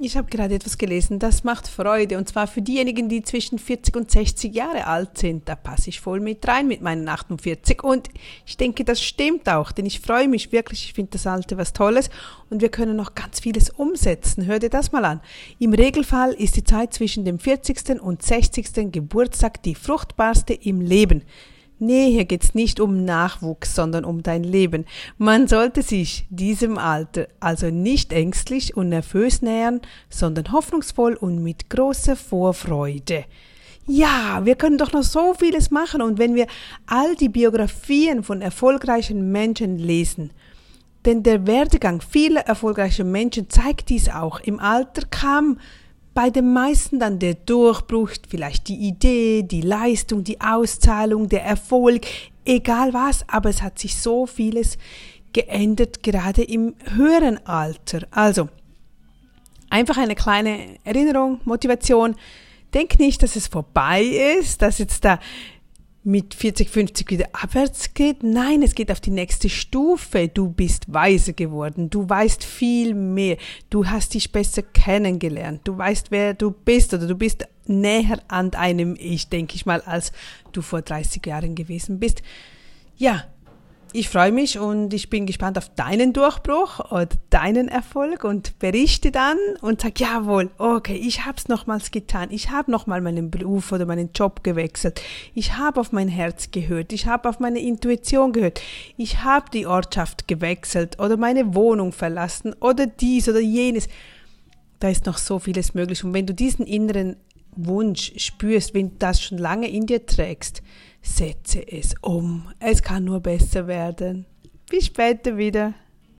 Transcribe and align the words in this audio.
ich 0.00 0.16
habe 0.16 0.30
gerade 0.30 0.54
etwas 0.54 0.78
gelesen, 0.78 1.18
das 1.18 1.44
macht 1.44 1.66
Freude 1.66 2.18
und 2.18 2.28
zwar 2.28 2.46
für 2.46 2.62
diejenigen, 2.62 3.08
die 3.08 3.22
zwischen 3.22 3.58
40 3.58 3.96
und 3.96 4.10
60 4.10 4.54
Jahre 4.54 4.86
alt 4.86 5.18
sind. 5.18 5.48
Da 5.48 5.56
passe 5.56 5.90
ich 5.90 6.00
voll 6.00 6.20
mit 6.20 6.46
rein 6.46 6.68
mit 6.68 6.82
meinen 6.82 7.08
48 7.08 7.82
und 7.82 8.08
ich 8.46 8.56
denke, 8.56 8.84
das 8.84 9.02
stimmt 9.02 9.48
auch, 9.48 9.72
denn 9.72 9.86
ich 9.86 10.00
freue 10.00 10.28
mich 10.28 10.52
wirklich, 10.52 10.84
ich 10.84 10.92
finde 10.92 11.12
das 11.12 11.26
Alte 11.26 11.56
was 11.58 11.72
Tolles 11.72 12.10
und 12.48 12.62
wir 12.62 12.68
können 12.68 12.96
noch 12.96 13.14
ganz 13.14 13.40
vieles 13.40 13.70
umsetzen. 13.70 14.46
Hör 14.46 14.58
dir 14.58 14.70
das 14.70 14.92
mal 14.92 15.04
an. 15.04 15.20
Im 15.58 15.72
Regelfall 15.72 16.32
ist 16.32 16.56
die 16.56 16.64
Zeit 16.64 16.94
zwischen 16.94 17.24
dem 17.24 17.38
40. 17.38 18.00
und 18.00 18.22
60. 18.22 18.92
Geburtstag 18.92 19.62
die 19.62 19.74
fruchtbarste 19.74 20.54
im 20.54 20.80
Leben. 20.80 21.24
Nee, 21.80 22.10
hier 22.10 22.24
geht's 22.24 22.54
nicht 22.54 22.80
um 22.80 23.04
Nachwuchs, 23.04 23.74
sondern 23.74 24.04
um 24.04 24.22
dein 24.24 24.42
Leben. 24.42 24.84
Man 25.16 25.46
sollte 25.46 25.82
sich 25.82 26.26
diesem 26.28 26.76
Alter 26.76 27.28
also 27.38 27.70
nicht 27.70 28.12
ängstlich 28.12 28.76
und 28.76 28.88
nervös 28.88 29.42
nähern, 29.42 29.80
sondern 30.10 30.52
hoffnungsvoll 30.52 31.14
und 31.14 31.42
mit 31.42 31.70
großer 31.70 32.16
Vorfreude. 32.16 33.24
Ja, 33.86 34.44
wir 34.44 34.56
können 34.56 34.76
doch 34.76 34.92
noch 34.92 35.04
so 35.04 35.34
vieles 35.34 35.70
machen 35.70 36.02
und 36.02 36.18
wenn 36.18 36.34
wir 36.34 36.46
all 36.86 37.14
die 37.14 37.30
Biografien 37.30 38.22
von 38.24 38.42
erfolgreichen 38.42 39.30
Menschen 39.30 39.78
lesen, 39.78 40.32
denn 41.04 41.22
der 41.22 41.46
Werdegang 41.46 42.00
vieler 42.02 42.42
erfolgreicher 42.42 43.04
Menschen 43.04 43.48
zeigt 43.48 43.88
dies 43.88 44.10
auch. 44.10 44.40
Im 44.40 44.58
Alter 44.58 45.06
kam 45.08 45.58
bei 46.18 46.30
den 46.30 46.52
meisten 46.52 46.98
dann 46.98 47.20
der 47.20 47.34
Durchbruch, 47.34 48.10
vielleicht 48.28 48.66
die 48.66 48.88
Idee, 48.88 49.44
die 49.44 49.60
Leistung, 49.60 50.24
die 50.24 50.40
Auszahlung, 50.40 51.28
der 51.28 51.44
Erfolg, 51.44 52.08
egal 52.44 52.92
was, 52.92 53.24
aber 53.28 53.50
es 53.50 53.62
hat 53.62 53.78
sich 53.78 53.94
so 53.94 54.26
vieles 54.26 54.78
geändert, 55.32 56.02
gerade 56.02 56.42
im 56.42 56.74
höheren 56.96 57.38
Alter. 57.46 58.00
Also, 58.10 58.48
einfach 59.70 59.96
eine 59.96 60.16
kleine 60.16 60.80
Erinnerung, 60.82 61.40
Motivation. 61.44 62.16
Denk 62.74 62.98
nicht, 62.98 63.22
dass 63.22 63.36
es 63.36 63.46
vorbei 63.46 64.02
ist, 64.02 64.60
dass 64.60 64.78
jetzt 64.78 65.04
da 65.04 65.20
mit 66.08 66.32
40, 66.32 66.70
50 66.70 67.10
wieder 67.10 67.28
abwärts 67.32 67.92
geht. 67.92 68.22
Nein, 68.22 68.62
es 68.62 68.74
geht 68.74 68.90
auf 68.90 68.98
die 68.98 69.10
nächste 69.10 69.50
Stufe. 69.50 70.28
Du 70.28 70.48
bist 70.48 70.90
weiser 70.92 71.34
geworden. 71.34 71.90
Du 71.90 72.08
weißt 72.08 72.44
viel 72.44 72.94
mehr. 72.94 73.36
Du 73.68 73.86
hast 73.86 74.14
dich 74.14 74.32
besser 74.32 74.62
kennengelernt. 74.62 75.60
Du 75.64 75.76
weißt, 75.76 76.10
wer 76.10 76.32
du 76.32 76.50
bist 76.50 76.94
oder 76.94 77.06
du 77.06 77.14
bist 77.14 77.46
näher 77.66 78.22
an 78.28 78.54
einem 78.54 78.96
Ich, 78.98 79.28
denke 79.28 79.54
ich 79.54 79.66
mal, 79.66 79.82
als 79.82 80.12
du 80.52 80.62
vor 80.62 80.80
30 80.80 81.26
Jahren 81.26 81.54
gewesen 81.54 81.98
bist. 81.98 82.22
Ja, 82.96 83.26
ich 83.92 84.08
freue 84.08 84.32
mich 84.32 84.58
und 84.58 84.92
ich 84.92 85.10
bin 85.10 85.26
gespannt 85.26 85.56
auf 85.58 85.68
deinen 85.74 86.12
Durchbruch 86.12 86.90
oder 86.90 87.08
deinen 87.30 87.68
Erfolg 87.68 88.24
und 88.24 88.58
berichte 88.58 89.10
dann 89.10 89.38
und 89.60 89.80
sag 89.80 89.98
jawohl, 89.98 90.50
okay, 90.58 90.96
ich 90.96 91.24
hab's 91.24 91.48
nochmals 91.48 91.90
getan, 91.90 92.28
ich 92.30 92.50
habe 92.50 92.70
nochmal 92.70 93.00
meinen 93.00 93.30
Beruf 93.30 93.72
oder 93.72 93.86
meinen 93.86 94.10
Job 94.14 94.44
gewechselt, 94.44 95.00
ich 95.34 95.56
habe 95.56 95.80
auf 95.80 95.92
mein 95.92 96.08
Herz 96.08 96.50
gehört, 96.50 96.92
ich 96.92 97.06
habe 97.06 97.28
auf 97.28 97.40
meine 97.40 97.60
Intuition 97.60 98.32
gehört, 98.32 98.60
ich 98.96 99.22
habe 99.22 99.50
die 99.52 99.66
Ortschaft 99.66 100.28
gewechselt 100.28 100.98
oder 100.98 101.16
meine 101.16 101.54
Wohnung 101.54 101.92
verlassen 101.92 102.54
oder 102.60 102.86
dies 102.86 103.28
oder 103.28 103.40
jenes. 103.40 103.88
Da 104.80 104.88
ist 104.88 105.06
noch 105.06 105.18
so 105.18 105.40
vieles 105.40 105.74
möglich. 105.74 106.04
Und 106.04 106.14
wenn 106.14 106.26
du 106.26 106.34
diesen 106.34 106.64
inneren 106.64 107.16
Wunsch 107.66 108.12
spürst, 108.16 108.72
wenn 108.74 108.90
du 108.90 108.96
das 108.98 109.20
schon 109.20 109.38
lange 109.38 109.68
in 109.68 109.86
dir 109.86 110.06
trägst, 110.06 110.62
setze 111.02 111.60
es 111.66 111.94
um. 112.02 112.48
Es 112.60 112.82
kann 112.82 113.04
nur 113.04 113.20
besser 113.20 113.66
werden. 113.66 114.26
Bis 114.70 114.86
später 114.86 115.36
wieder. 115.36 115.74